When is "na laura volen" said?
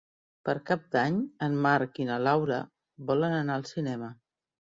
2.09-3.37